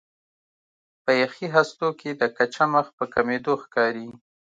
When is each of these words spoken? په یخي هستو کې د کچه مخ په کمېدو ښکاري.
په 1.03 1.11
یخي 1.21 1.47
هستو 1.55 1.87
کې 1.99 2.09
د 2.21 2.23
کچه 2.37 2.63
مخ 2.73 2.85
په 2.97 3.05
کمېدو 3.13 3.53
ښکاري. 3.63 4.09